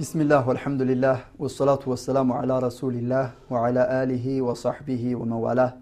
[0.00, 5.72] بسم الله والحمد لله والصلاة والسلام على رسول الله وعلى آله وصحبه ومن والاه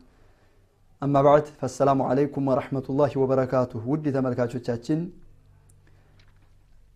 [1.02, 4.98] أما بعد فالسلام عليكم ورحمة الله وبركاته ودي ተመልካቾቻችን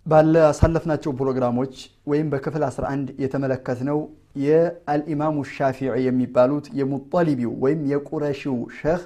[0.06, 1.74] ባለ አሳለፍናቸው ፕሮግራሞች
[2.10, 3.98] ወይም በክፍል 11 የተመለከትነው
[4.46, 9.00] የአልኢማሙ ሻፊዒ የሚባሉት የሙጠሊቢው ወይም የቁረሺው ሸህ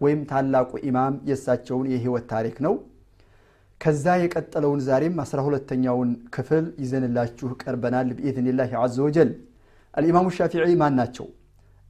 [0.00, 2.74] ወይም ታላቁ ኢማም የእሳቸውን የህይወት ታሪክ ነው
[3.83, 9.31] ከዛ የቀጠለውን ዛሬም አስራ ሁለተኛውን ክፍል ይዘንላችሁ ቀርበናል ብኢዝኒላህ አዘ ወጀል።
[9.93, 11.25] አልኢማሙ ሻፊዒ ማን ናቸው?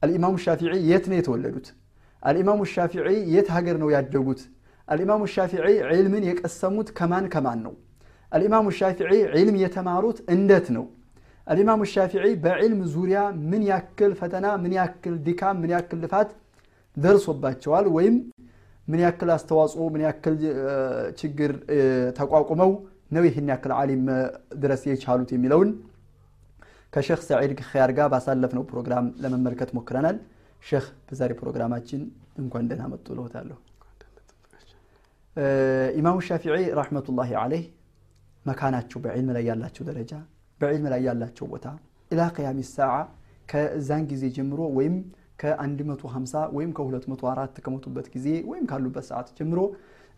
[0.02, 1.66] አልኢማሙ ሻፊዒ የት ነው የተወለዱት?
[2.22, 4.40] አልኢማሙ ሻፊዒ የት ሀገር ነው ያደጉት?
[4.88, 7.74] አልኢማሙ ሻፊዒ ዒልምን የቀሰሙት ከማን ከማን ነው?
[8.32, 10.84] አልኢማሙ ሻፊዒ ዒልም የተማሩት እንዴት ነው?
[11.46, 16.30] አልኢማሙ ሻፊዒ በዒልም ዙሪያ ምን ያክል ፈተና ምን ያክል ድካም ምን ያክል ልፋት
[16.96, 18.16] ደርሶባቸዋል ወይም
[18.88, 20.34] ምን ያክል አስተዋጽኦ ምን ያክል
[21.20, 21.52] ችግር
[22.18, 22.72] ተቋቁመው
[23.10, 24.04] ነው ይህን ያክል ዓሊም
[24.62, 25.70] ድረስ የቻሉት የሚለውን
[26.92, 30.16] ከሼክ ሰዒድ ክያር ጋር ባሳለፍነው ፕሮግራም ለመመልከት ሞክረናል።
[30.62, 32.02] ሼክ በዛሬ ፕሮግራማችን
[32.42, 33.56] እንኳን ደህና መጡ ልዎታለሁ
[35.98, 37.64] ኢማሙ ሻፊዒ ረሕመቱላሂ አለይህ
[38.44, 40.12] መካናቸው በዕልም ላይ ያላቸው ደረጃ
[40.60, 41.66] በዕልም ላይ ያላቸው ቦታ
[42.10, 42.92] ኢላ ቅያሚ ሰዓ
[43.50, 44.96] ከዛን ጊዜ ጀምሮ ወይም
[45.38, 49.60] ከ150 ወይም ከ204 ከሞቱበት ጊዜ ወይም ካሉበት ሰዓት ጀምሮ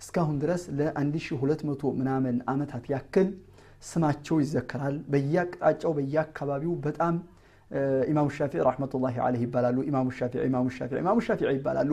[0.00, 3.28] እስካሁን ድረስ ለ1200 ምናምን ዓመታት ያክል
[3.82, 7.14] ስማቸው ይዘከራል። በየአቅጣጫው በየአካባቢው በጣም
[8.10, 11.92] ኢማሙ ሻፊዒ ረሕመቱላሂ አለይህ ይባላሉ። ኢማሙ ሻፊዒ ኢማሙ ሻፊዒ ኢማሙ ሻፊዒ ይባላሉ።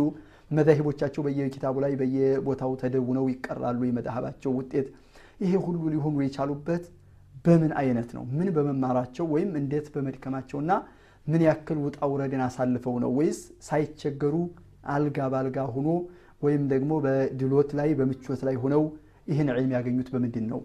[0.51, 4.87] መዛሂቦቻቸው በየኪታቡ ላይ በየቦታው ተደውነው ይቀራሉ። የመዛሀባቸው ውጤት
[5.39, 6.83] ይሄ ሁሉ ሊሆኑ የቻሉበት
[7.45, 8.23] በምን አይነት ነው?
[8.37, 10.71] ምን በመማራቸው ወይም እንዴት በመድከማቸውና
[11.26, 13.38] ምን ያክል ውጣ ውረድን አሳልፈው ነው ወይስ
[13.68, 14.34] ሳይቸገሩ
[14.94, 15.88] አልጋ ባልጋ ሆኖ
[16.44, 18.82] ወይም ደግሞ በድሎት ላይ በምቾት ላይ ሆነው
[19.32, 20.60] ይህን ዕልም ያገኙት በምንድን ነው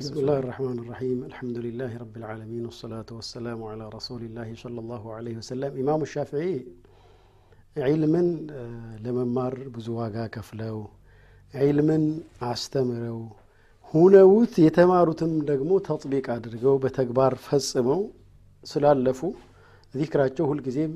[0.00, 5.02] بسم الله الرحمن الرحيم الحمد لله رب العالمين والصلاة والسلام على رسول الله صلى الله
[5.16, 6.54] عليه وسلم إمام الشافعي
[7.88, 8.22] علما
[9.04, 10.78] لممار بزواغا كفلو
[11.54, 11.98] علما
[12.50, 13.20] አስተምረው
[13.94, 18.00] ሁነውት የተማሩትም ደግሞ ተጥቢቅ አድርገው በተግባር ፈጽመው
[18.63, 19.19] ስላለፉ
[19.93, 20.93] ዚክራቸው ሁልጊዜም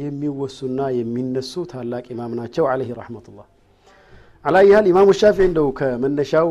[0.00, 3.46] የሚወሱና የሚነሱ ታላቅ ኢማም ናቸው አለህ ረሕመቱላህ።
[4.44, 6.48] አላያህል ኢማሙ ሻፊ እንደው ከመነሻው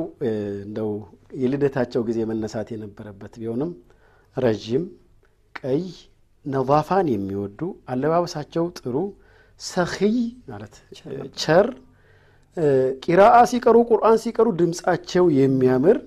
[0.65, 0.91] እንደው
[1.41, 3.71] የልደታቸው ጊዜ መነሳት የነበረበት ቢሆንም
[4.35, 4.83] ረዥም
[5.55, 5.83] ቀይ
[6.45, 7.59] ነዛፋን የሚወዱ
[7.91, 8.95] አለባበሳቸው ጥሩ
[9.59, 10.15] ሰኺይ
[10.51, 10.75] ማለት
[11.41, 11.67] ቸር
[13.03, 15.97] ቂራአ ሲቀሩ ቁርአን ሲቀሩ ድምፃቸው የሚያምር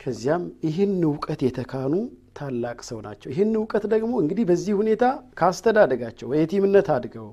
[0.00, 1.94] ከዚያም ይህን እውቀት የተካኑ
[2.36, 5.04] ታላቅ ሰው ናቸው። ይህን እውቀት ደግሞ እንግዲህ በዚህ ሁኔታ
[5.40, 7.28] ካስተዳደጋቸው በየቲምነት አድገው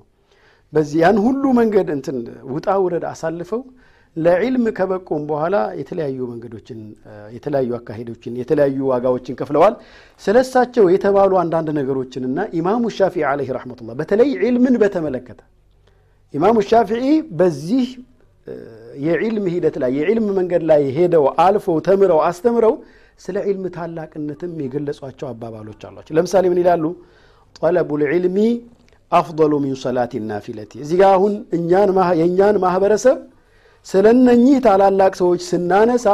[0.74, 2.18] በዚህ ያን ሁሉ መንገድ እንትን
[2.52, 3.62] ውጣ ውረድ አሳልፈው
[4.16, 6.80] ለዒልም ከበቁም በኋላ የተለያዩ መንገዶችን
[7.36, 9.76] የተለያዩ አካሄዶችን የተለያዩ ዋጋዎችን ከፍለዋል።
[10.22, 15.40] ስለሳቸው የተባሉ አንዳንድ ነገሮችንና ኢማሙ ሻፊዒ አለህ ረሕመቱላህ በተለይ ዒልምን በተመለከተ
[16.34, 17.06] ኢማሙ ሻፊዒ
[17.40, 17.86] በዚህ
[19.06, 22.74] የዒልም ሂደት ላይ የዒልም መንገድ ላይ ሄደው አልፈው ተምረው አስተምረው
[23.22, 26.84] ስለ ዒልም ታላቅነትም የገለጿቸው አባባሎች አሏቸው። ለምሳሌ ምን ይላሉ?
[27.58, 28.38] ጠለቡ ልዕልሚ
[29.12, 31.34] አፍضሉ ሚን ሰላት ናፊለቲ እዚህ ጋ አሁን
[32.20, 33.18] የእኛን ማህበረሰብ
[33.88, 36.08] ስለ እነኚህ ታላላቅ ሰዎች ስናነሳ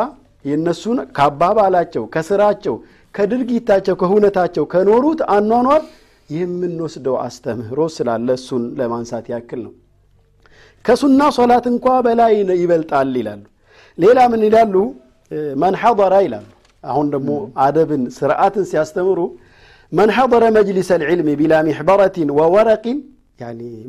[0.46, 2.76] የእነሱን ከአባባላቸው ከስራቸው
[3.16, 5.82] ከድርጊታቸው ከሁነታቸው ከኖሩት አኗኗር
[6.30, 9.74] የምንወስደው አስተምህሮ ስላለ እሱን ለማንሳት ያክል ነው።
[10.86, 13.44] ከሱና ሶላት እንኳ በላይ ይበልጣል ይላሉ።
[13.98, 14.76] ሌላ ምን ይላሉ?
[15.62, 16.46] መን ሐضረ ይላሉ
[16.88, 17.30] አሁን ደግሞ
[17.64, 19.20] አደብን ስርዓትን ሲያስተምሩ
[19.92, 22.98] መን ሐضረ መጅሊስ ልዕልም ቢላ ሚሕበረትን ወወረቂን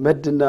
[0.05, 0.43] መድና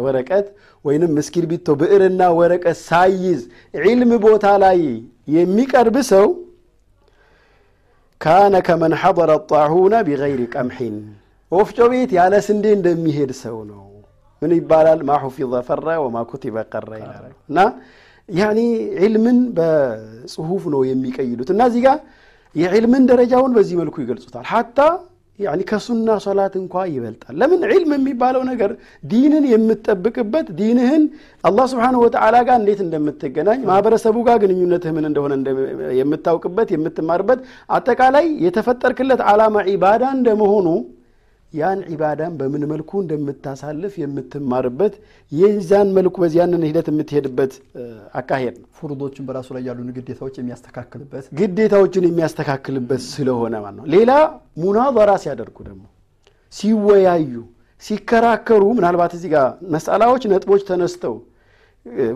[0.00, 0.46] ወረቀት።
[0.84, 3.40] ወይንም እስክርቢቶ ብዕርና ወረቀት ሳይዝ
[3.82, 4.80] ዒልም ቦታ ላይ
[5.34, 6.26] የሚቀርብ ሰው
[8.20, 10.96] ካነ كمن حضر الطاحونة بغير قمح።
[11.52, 13.84] ወፍጮ ቤት ያለ ስንዴ እንደሚሄድ ሰው ነው።
[14.42, 15.00] ምን ይባላል?
[15.08, 17.58] ما حفظ فر وما كتب قر ይላል። እና
[18.28, 18.60] يعني
[19.00, 21.98] ዒልምን በጽሁፍ ነው የሚቀይዱት። እና እዚህ ጋር
[22.54, 24.46] የዒልምን ደረጃውን በዚህ መልኩ ይገልጹታል።
[25.38, 28.70] ያኒ ከሱና ሶላት እንኳ ይበልጣል። ለምን ዒልም የሚባለው ነገር
[29.04, 31.02] ዲንን የምትጠብቅበት ዲንህን
[31.44, 35.34] አላህ ስብሓንሁ ወተዓላ ጋር እንዴት እንደምትገናኝ ማህበረሰቡ ጋር ግንኙነትህ ምን እንደሆነ
[36.00, 37.40] የምታውቅበት የምትማርበት
[37.70, 40.66] አጠቃላይ የተፈጠርክለት ዓላማ ዒባዳ እንደመሆኑ
[41.52, 44.94] ያን ዒባዳን በምን መልኩ እንደምታሳልፍ የምትማርበት
[45.32, 47.52] የዛን መልኩ በዚያንን ሂደት የምትሄድበት
[48.20, 54.10] አካሄድ ነው። ፍሩዶችን በራሱ ላይ ያሉን ግዴታዎች የሚያስተካክልበት ግዴታዎችን የሚያስተካክልበት ስለሆነ ማለት ነው። ሌላ
[54.64, 55.84] ሙናዘራ ሲያደርጉ ደግሞ
[56.52, 57.32] ሲወያዩ
[57.82, 61.16] ሲከራከሩ ምናልባት እዚህ ጋር መስአላዎች ነጥቦች ተነስተው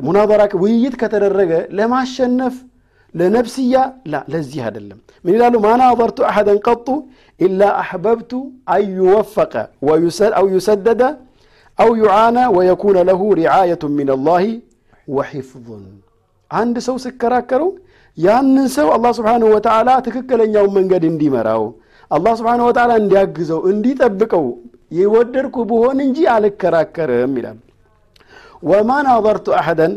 [0.05, 2.55] ሙናዘራ ውይይት ከተደረገ ለማሸነፍ
[3.15, 3.75] ለነፍስያ
[4.13, 5.55] ላ ለዚህ አይደለም። ምን ይላሉ?
[5.65, 5.83] ማና
[6.31, 6.87] አሐደን ቀጡ
[7.41, 8.33] ኢላ አሕበብቱ
[8.75, 9.55] አዩወፈቀ
[10.39, 11.03] አው ዩሰደደ
[11.79, 14.45] አው ዩዓነ ወየኩነ ለሁ ሪዓየቱ ምን ላህ
[15.09, 15.85] ወሒፍظን
[16.51, 17.71] አንድ ሰው ስከራከረው
[18.19, 21.63] ያንን ሰው አላ ስብሓንሁ ወተዓላ ትክክለኛውን መንገድ እንዲመራው
[22.11, 24.45] አላ ስብሓንሁ ወተዓላ እንዲያግዘው እንዲጠብቀው
[24.93, 27.59] የወደድኩ ብሆን እንጂ አልከራከርም ይላል።
[28.63, 29.95] ወማ ናዘርቱ አሐደን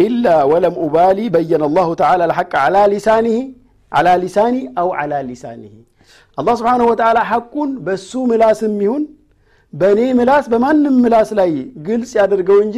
[0.00, 3.38] ኢላ ወለም ኡባሊ በየነ አላሁ ተዓላ ልሐቅ ዓላ ሊሳኒህ
[3.92, 5.72] ዓላ ሊሳኒ አው ዓላ ሊሳኒህ
[6.38, 9.02] አላህ ስብሓንሁ ወተዓላ ሐቁን በሱ ምላስም ይሁን
[9.72, 11.50] በእኔ ምላስ በማንም ምላስ ላይ
[11.86, 12.76] ግልጽ ያደርገው እንጂ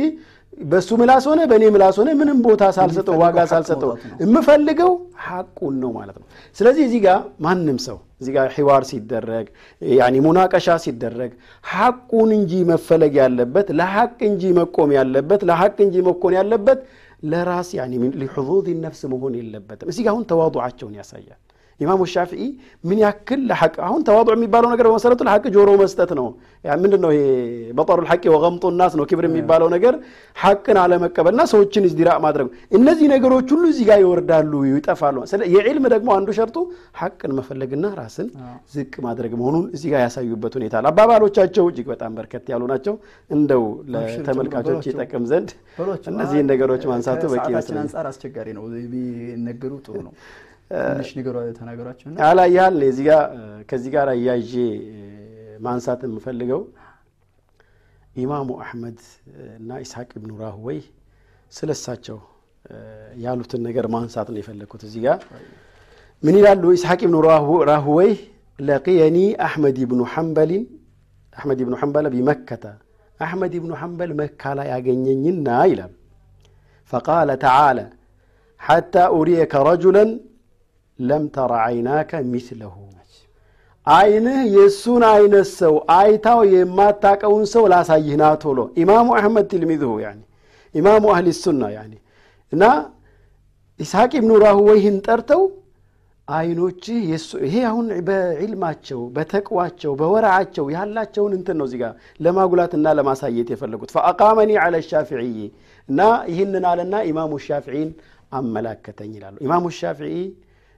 [0.64, 3.90] በሱ ምላስ ሆነ በእኔ ምላስ ሆነ ምንም ቦታ ሳልሰጠው ዋጋ ሳልሰጠው
[4.22, 4.90] የምፈልገው
[5.26, 6.26] ሐቁን ነው ማለት ነው።
[6.56, 9.46] ስለዚህ እዚህ ጋር ማንም ሰው እዚህ ጋር ሒዋር ሲደረግ
[9.82, 11.30] ያኒ ሙናቀሻ ሲደረግ
[11.64, 16.80] ሐቁን እንጂ መፈለግ ያለበት ለሐቅ እንጂ መቆም ያለበት ለሐቅ እንጂ መኮን ያለበት
[17.22, 21.40] ለራስ ያኒ ሊሑዙዝ ነፍስ መሆን የለበትም እዚህ ጋር አሁን ተዋضዓቸውን ያሳያል
[21.82, 22.42] ኢማሙ ሻፊዒ
[22.84, 26.26] ምን ያክል ለሐቅ አሁን ተዋضዕ የሚባለው ነገር በመሰረቱ ለሐቅ ጆሮ መስጠት ነው።
[26.80, 27.22] ምንድን ነው ይሄ
[27.78, 29.94] በጠሩ ልሐቂ ወገምጡ ናስ ነው ክብር የሚባለው ነገር
[30.36, 32.48] ሐቅን አለመቀበልና ሰዎችን እዝዲራ ማድረግ
[32.78, 35.16] እነዚህ ነገሮች ሁሉ እዚህ ጋር ይወርዳሉ ይጠፋሉ።
[35.54, 36.56] የዕልም ደግሞ አንዱ ሸርጡ
[37.00, 38.28] ሐቅን መፈለግና ራስን
[38.74, 42.94] ዝቅ ማድረግ መሆኑን እዚህ ጋር ያሳዩበት ሁኔታ አባባሎቻቸው እጅግ በጣም በርከት ያሉ ናቸው።
[43.30, 43.64] እንደው
[43.94, 45.50] ለተመልካቾች ይጠቅም ዘንድ
[46.12, 50.14] እነዚህን ነገሮች ማንሳቱ በቂ ይመስላል አንጻር አስቸጋሪ ነው። ቢነገሩ ጥሩ ነው
[50.72, 52.76] ትንሽ ንገሩ ተናገሯቸው አላያል
[53.70, 54.52] ከዚህ ጋር እያዤ
[55.60, 56.60] ማንሳት የምፈልገው
[58.16, 58.98] ኢማሙ አሕመድ
[59.58, 60.78] እና ኢስሐቅ ብኑ ራህወይ
[61.52, 62.18] ስለሳቸው
[63.24, 65.18] ያሉትን ነገር ማንሳት ነው የፈለግኩት እዚህ ጋር።
[66.22, 66.62] ምን ይላሉ?
[66.76, 67.16] ኢስሐቅ ብኑ
[67.70, 68.10] ራህወይ
[68.58, 69.16] ለቅየኒ
[69.46, 70.64] አሕመድ ብኑ ሐንበሊን
[71.36, 72.64] አሕመድ ብኑ ሐንበል ቢመከተ
[73.20, 75.92] አሕመድ ብኑ ሐንበል መካ ላይ ያገኘኝና ይላል።
[76.92, 77.78] ፈቃለ ተዓላ
[78.60, 80.10] ሓታ ኡሪየከ ረጁለን
[81.02, 82.74] ለም ተረ አይናከ ሚስለሁ።
[83.86, 89.90] አይንህ የእሱን አይነት ሰው አይታው የማታቀውን ሰው ላሳይህ ና ቶሎ። ኢማሙ አሕመድ ትልሚዝሁ
[90.74, 91.62] ኢማሙ አህሊ ሱና
[92.52, 92.64] እና
[93.80, 95.42] ኢስሐቅ ብኑ ራህወይህን ጠርተው
[96.28, 96.98] አይኖችህ
[97.44, 101.84] ይሄ አሁን በዕልማቸው በተቅዋቸው በወረዓቸው ያላቸውን እንትን ነው እዚጋ
[102.20, 105.34] ለማጉላትና ለማሳየት የፈለጉት። ፈአቃመኒ አለ ሻፊዕይ
[105.88, 106.00] እና
[106.30, 107.90] ይህንን አለና ኢማሙ ሻፊዒን
[108.32, 110.14] አመላከተኝ ይላሉ። ኢማሙ ሻፊዒ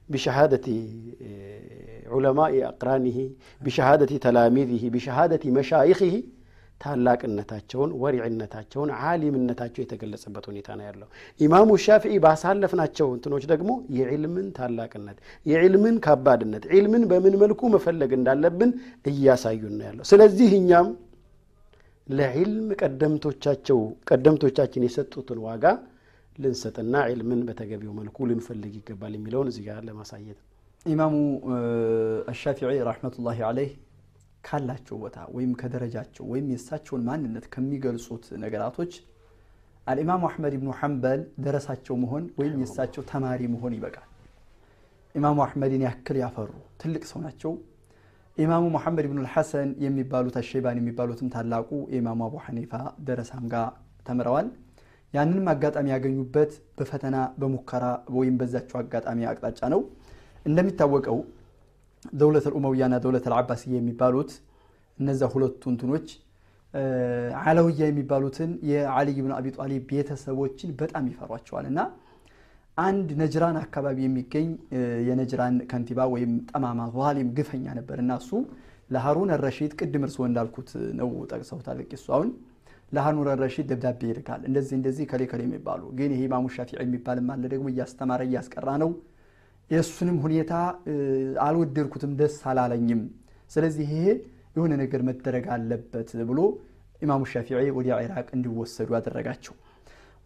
[0.08, 0.66] بشهادة
[2.14, 3.18] علماء أقرانه
[3.64, 6.14] بشهادة تلاميذه بشهادة مشايخه
[6.80, 11.08] ታላቅነታቸውን ወሪዕነታቸውን ዓሊምነታቸው የተገለጸበት ሁኔታ ነው ያለው
[11.40, 15.18] ኢማሙ ሻፊዒ ባሳለፍናቸው እንትኖች ደግሞ የዕልምን ታላቅነት
[15.50, 18.70] የዕልምን ከባድነት ዕልምን በምን መልኩ መፈለግ እንዳለብን
[19.12, 20.88] እያሳዩን ነው ያለው ስለዚህ እኛም
[22.08, 23.80] ለዕልም ቀደምቶቻቸው
[24.10, 25.64] ቀደምቶቻችን የሰጡትን ዋጋ
[26.35, 30.39] ልንሰጥና ዕልምን በተገቢው መልኩ ልንፈልግ ይገባል የሚለውን እዚህ ጋር ለማሳየት
[30.85, 31.13] ኢማሙ
[32.31, 33.71] አሻፊዒ ረሕመቱላሂ አለይህ
[34.43, 38.93] ካላቸው ቦታ ወይም ከደረጃቸው ወይም የእሳቸውን ማንነት ከሚገልጹት ነገራቶች
[39.87, 44.07] አልኢማሙ አሕመድ ብኑ ሐንበል ደረሳቸው መሆን ወይም የእሳቸው ተማሪ መሆን ይበቃል።
[45.15, 47.51] ኢማሙ አሕመድን ያክል ያፈሩ ትልቅ ሰው ናቸው።
[48.37, 52.71] ኢማሙ ሙሐመድ ብኑ ልሐሰን የሚባሉት አሸይባን የሚባሉትም ታላቁ የኢማሙ አቡ ሐኒፋ
[53.07, 53.67] ደረሳም ጋር
[54.07, 54.47] ተምረዋል
[55.15, 57.85] ያንንም አጋጣሚ ያገኙበት በፈተና በሙከራ
[58.17, 59.81] ወይም በዛቸው አጋጣሚ አቅጣጫ ነው።
[60.45, 61.19] እንደሚታወቀው
[62.13, 64.31] ደውለት ልኡመውያና ደውለት ልዓባስያ የሚባሉት
[64.99, 66.07] እነዛ ሁለቱ እንትኖች
[67.43, 71.79] አለውያ የሚባሉትን የአልይ ብን አቢ ጣሊብ ቤተሰቦችን በጣም ይፈሯቸዋል። እና
[72.77, 74.47] አንድ ነጅራን አካባቢ የሚገኝ
[75.07, 78.31] የነጅራን ከንቲባ ወይም ጠማማ ዛሊም ግፈኛ ነበር። እና እሱ
[78.89, 80.69] ለሃሩን ረሺድ ቅድም እርስዎ እንዳልኩት
[80.99, 82.07] ነው ጠቅሰውታል። ቂሱ
[82.91, 87.43] ለሃኑን ረሺድ ደብዳቤ ይልካል። እንደዚህ እንደዚህ ከሌ ከሌ የሚባሉ ግን ይሄ ኢማሙ ሻፊዒ የሚባልም አለ
[87.53, 88.91] ደግሞ እያስተማረ እያስቀራ ነው።
[89.69, 90.53] የእሱንም ሁኔታ
[91.45, 93.01] አልወደድኩትም ደስ አላለኝም።
[93.51, 94.03] ስለዚህ ይሄ
[94.55, 96.39] የሆነ ነገር መደረግ አለበት ብሎ
[97.01, 99.55] ኢማሙ ሻፊዒ ወደ ኢራቅ እንዲወሰዱ ያደረጋቸው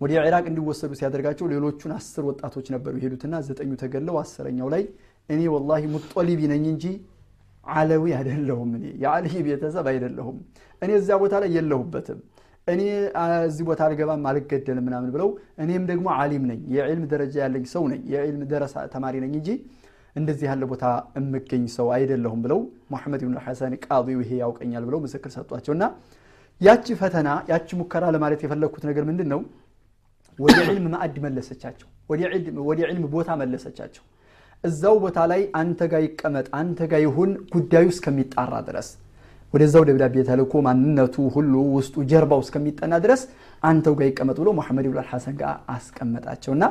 [0.02, 4.84] ወደ ኢራቅ እንዲወሰዱ ሲያደርጋቸው ሌሎቹን አስር ወጣቶች ነበሩ የሄዱትና ዘጠኙ ተገለው አስረኛው ላይ
[5.30, 6.86] እኔ ወላሂ ሙጦሊቢ ነኝ እንጂ
[7.66, 10.38] አለዊ አይደለሁም እኔ። የአልይ ቤተሰብ አይደለሁም።
[10.82, 12.20] እኔ እዚያ ቦታ ላይ የለሁበትም
[12.70, 12.82] እኔ
[13.46, 15.30] እዚህ ቦታ አልገባም አልገደልም ምናምን ብለው
[15.64, 19.50] እኔም ደግሞ አሊም ነኝ የዕልም ደረጃ ያለኝ ሰው ነኝ የዕልም ደረሳ ተማሪ ነኝ እንጂ
[20.16, 20.86] እንደዚህ ያለ ቦታ
[21.18, 22.60] የምገኝ ሰው አይደለሁም ብለው
[22.94, 25.84] ሙሐመድ ብን ሐሰን ቃዲው ይሄ ያውቀኛል ብለው ምስክር ሰጧቸው። እና
[26.62, 29.42] ያቺ ፈተና ያቺ ሙከራ ለማለት የፈለግኩት ነገር ምንድን ነው
[30.40, 31.88] ወደ ዕልም ማዕድ መለሰቻቸው
[32.70, 34.04] ወደ ዕልም ቦታ መለሰቻቸው።
[34.64, 38.88] እዛው ቦታ ላይ አንተ ጋር ይቀመጥ አንተ ጋር ይሁን ጉዳዩ እስከሚጣራ ድረስ
[39.54, 43.22] ወደዛው ደብዳቤ ተልኮ ማንነቱ ሁሉ ውስጡ ጀርባው እስከሚጠና ድረስ
[43.64, 46.66] አንተው ጋር ይቀመጥ ብሎ ሙሐመድ ብን ሐሰን ጋር አስቀመጣቸው እና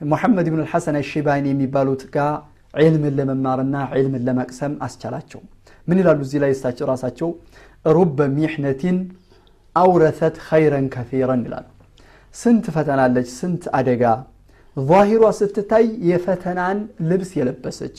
[0.00, 2.32] ሙሐመድ ብን ልሐሰን አሸባኒ የሚባሉት ጋር
[2.74, 5.40] ዒልምን ለመማርና ዒልምን ለመቅሰም አስቻላቸው።
[5.88, 6.50] ምን ይላሉ እዚህ ላይ?
[6.56, 7.28] እሳቸው ራሳቸው
[7.88, 8.98] ሩበ ሚሕነቲን
[9.76, 11.66] አውረተት ኸይረን ከፊረን ይላሉ።
[12.34, 14.04] ስንት ፈተናለች ስንት አደጋ።
[14.76, 16.78] ዛሂሯ ስትታይ የፈተናን
[17.10, 17.96] ልብስ የለበሰች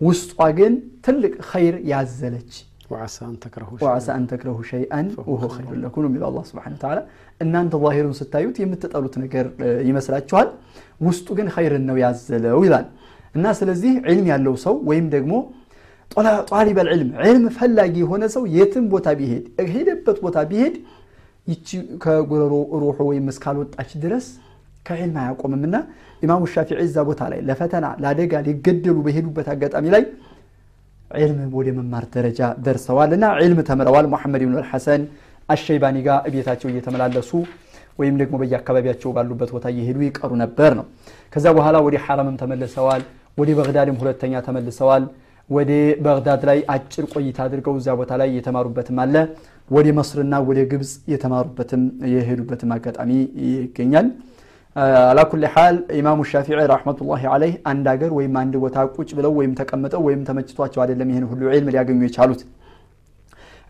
[0.00, 0.72] ውስጧ ግን
[1.06, 2.52] ትልቅ ኸይር ያዘለች
[2.94, 7.00] ወዓሳ አን ተክረሁ ወዓሳ አን ተክረሁ ሸይአን ወሁ ኸይሩ ለኩም ነው የሚለው አላህ ስብሐነሁ ወተዓላ
[7.40, 9.46] እናንተ ዛሂሩን ስታዩት የምትጠሉት ነገር
[9.88, 10.48] ይመስላችኋል?
[11.06, 12.86] ውስጡ ግን ኸይርን ነው ያዘለው ይላል።
[13.34, 15.32] እና ስለዚህ ዒልም ያለው ሰው ወይም ደግሞ
[16.50, 20.74] ጧሊበል ዒልም ዒልም ፈላጊ የሆነ ሰው የትም ቦታ ቢሄድ ሄደበት ቦታ ቢሄድ
[21.46, 21.68] ይቺ
[22.04, 24.26] ከጉረሮ ሩሑ ወይም እስካልወጣች ድረስ
[24.86, 25.76] ከዕልም አያቆምምና
[26.22, 30.02] ኢማሙ ሻፊዒ እዛ ቦታ ላይ ለፈተና ለአደጋ ሊገደሉ በሄዱበት አጋጣሚ ላይ
[31.10, 35.02] ዕልም ወደ መማር ደረጃ ደርሰዋል እና ዕልም ተምረዋል። ሙሐመድ ብን አልሐሰን
[35.48, 37.30] አሸይባኒ ጋር እቤታቸው እየተመላለሱ
[37.98, 40.86] ወይም ደግሞ በየአካባቢያቸው ባሉበት ቦታ እየሄዱ ይቀሩ ነበር ነው።
[41.32, 43.02] ከዛ በኋላ ወደ ሐረምም ተመልሰዋል
[43.38, 45.04] ወደ በግዳድም ሁለተኛ ተመልሰዋል።
[45.50, 45.70] ወደ
[46.04, 49.14] በግዳድ ላይ አጭር ቆይታ አድርገው እዚያ ቦታ ላይ የተማሩበትም አለ።
[49.70, 51.82] ወደ መስርና ወደ ግብፅ የተማሩበትም
[52.14, 53.10] የሄዱበትም አጋጣሚ
[53.48, 54.06] ይገኛል
[54.76, 60.00] አላኩል ሓል ኢማሙ ሻፊዒ ረሕመቱላሂ አለይህ አንድ ሀገር ወይም አንድ ቦታ ቁጭ ብለው ወይም ተቀምጠው
[60.06, 62.40] ወይም ተመችቷቸው አይደለም ይህን ሁሉ ዒልም ሊያገኙ የቻሉት።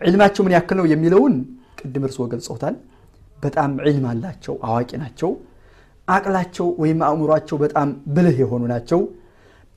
[0.00, 1.34] ዒልማቸው ምን ያክል ነው የሚለውን
[1.80, 2.76] ቅድም እርስዎ ገልጸውታል
[3.38, 5.30] በጣም ዒልም አላቸው አዋቂ ናቸው።
[6.08, 9.00] አቅላቸው ወይም አእምሯቸው በጣም ብልህ የሆኑ ናቸው።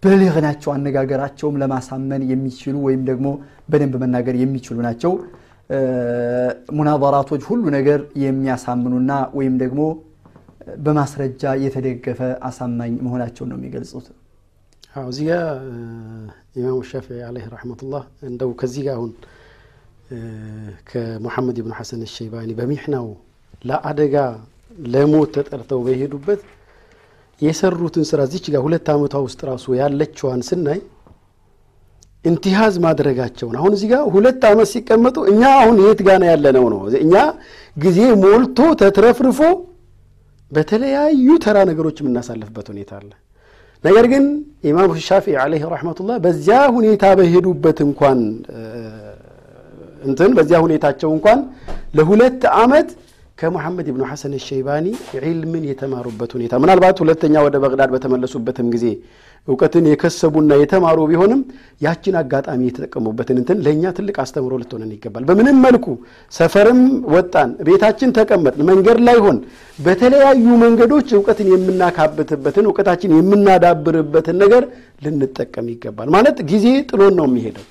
[0.03, 3.27] ብልህ ናቸው አነጋገራቸውም ለማሳመን የሚችሉ ወይም ደግሞ
[3.69, 5.13] በደንብ መናገር የሚችሉ ናቸው።
[6.77, 9.81] ሙናዘራቶች ሁሉ ነገር የሚያሳምኑና ወይም ደግሞ
[10.85, 14.07] በማስረጃ የተደገፈ አሳማኝ መሆናቸውን ነው የሚገልጹት።
[15.05, 15.33] እዚህ ጋ
[16.59, 19.11] ኢማሙ ሻፊዒ አለይህ ረሕመቱላህ እንደው ከዚህ ጋር አሁን
[20.89, 23.07] ከሙሐመድ ብን ሐሰን ሸይባኒ በሚሕናው
[23.69, 24.15] ለአደጋ
[24.85, 26.41] ለሞት ተጠርተው በሄዱበት
[27.41, 30.79] የሰሩትን ስራ እዚች ጋር ሁለት ዓመቷ ውስጥ ራሱ ያለችዋን ስናይ
[32.25, 36.79] انتهاز ማድረጋቸውን አሁን እዚህ ጋር ሁለት ዓመት ሲቀመጡ እኛ አሁን የት ጋና ያለነው ነው?
[37.03, 37.13] እኛ
[37.77, 39.39] ጊዜ ሞልቶ ተትረፍርፎ
[40.51, 43.09] በተለያዩ ተራ ነገሮች የምናሳልፍበት ሁኔታ አለ።
[43.83, 44.23] ነገር ግን
[44.69, 48.19] ኢማም ሻፊ عليه رحمة الله በዚያ ሁኔታ በሄዱበት እንኳን
[50.03, 51.39] እንትን በዚያ ሁኔታቸው እንኳን
[51.97, 52.89] ለሁለት ዓመት
[53.37, 54.85] ከሙሐመድ ብኑ ሐሰን ሸይባኒ
[55.17, 58.85] ዒልምን የተማሩበት ሁኔታ። ምናልባት ሁለተኛ ወደ በግዳድ በተመለሱበትም ጊዜ
[59.47, 61.41] እውቀትን የከሰቡና የተማሩ ቢሆንም
[61.81, 65.85] ያችን አጋጣሚ የተጠቀሙበትን እንትን ለእኛ ትልቅ አስተምሮ ልትሆነን ይገባል። በምንም መልኩ
[66.31, 66.81] ሰፈርም
[67.13, 69.39] ወጣን ቤታችን ተቀመጥን መንገድ ላይ ሆን
[69.79, 74.65] በተለያዩ መንገዶች እውቀትን የምናካብትበትን እውቀታችን የምናዳብርበትን ነገር
[75.05, 77.65] ልንጠቀም ይገባል። ማለት ጊዜ ጥሎን ነው የሚሄደው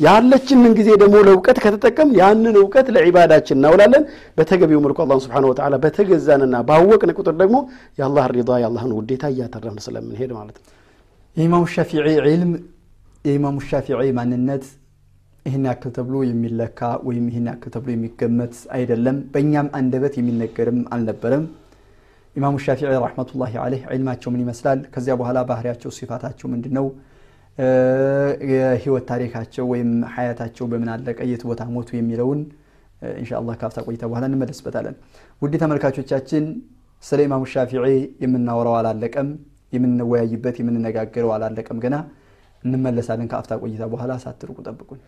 [0.00, 4.04] ያለችንን ጊዜ ደግሞ ለእውቀት ከተጠቀም ያንን እውቀት ለዒባዳችን እናውላለን።
[4.38, 7.56] በተገቢው መልኩ አላህ ስብሓን ወተዓላ በተገዛንና ባወቅን ቁጥር ደግሞ
[7.98, 10.66] የአላህ ሪዳ የአላህን ውዴታ እያተረፍን ስለምንሄድ ማለት ነው።
[11.36, 12.52] የኢማሙ ሻፊዒ ዒልም
[13.24, 14.64] የኢማሙ ሻፊዒ ማንነት
[15.46, 21.44] ይህን ያክል ተብሎ የሚለካ ወይም ይህን ያክል ተብሎ የሚገመት አይደለም። በእኛም አንደበት የሚነገርም አልነበረም።
[22.36, 24.80] ኢማሙ ሻፊዒ ረሕመቱላሂ አለይህ ዒልማቸው ምን ይመስላል?
[24.92, 26.86] ከዚያ በኋላ ባህሪያቸው ሲፋታቸው ምንድን ነው
[28.52, 32.40] የህይወት ታሪካቸው ወይም ሀያታቸው በምን አለቀ የት ቦታ ሞቱ የሚለውን
[33.20, 34.96] ኢንሻአላህ ካፍታ ቆይታ በኋላ እንመለስበታለን።
[35.42, 36.44] ውድ ተመልካቾቻችን
[37.02, 37.84] ስለ ኢማሙ ሻፊዒ
[38.24, 39.28] የምናወራው አላለቀም
[39.72, 41.96] የምንወያይበት የምንነጋገረው አላለቀም። ገና
[42.62, 45.00] እንመለሳለን ከአፍታ ቆይታ በኋላ። ሳትርቁ ጠብቁን